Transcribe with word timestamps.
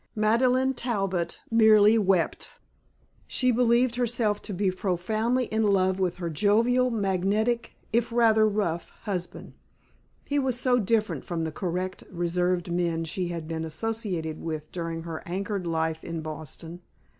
Madeleine 0.15 0.73
Talbot 0.73 1.37
merely 1.51 1.95
wept. 1.95 2.53
She 3.27 3.51
believed 3.51 3.97
herself 3.97 4.41
to 4.41 4.51
be 4.51 4.71
profoundly 4.71 5.45
in 5.51 5.61
love 5.61 5.99
with 5.99 6.15
her 6.15 6.27
jovial 6.31 6.89
magnetic 6.89 7.73
if 7.93 8.11
rather 8.11 8.47
rough 8.47 8.89
husband. 9.03 9.53
He 10.25 10.39
was 10.39 10.59
so 10.59 10.79
different 10.79 11.23
from 11.23 11.43
the 11.43 11.51
correct 11.51 12.03
reserved 12.09 12.71
men 12.71 13.05
she 13.05 13.27
had 13.27 13.47
been 13.47 13.63
associated 13.63 14.41
with 14.41 14.71
during 14.71 15.03
her 15.03 15.21
anchored 15.27 15.67
life 15.67 16.03
in 16.03 16.21
Boston. 16.21 16.81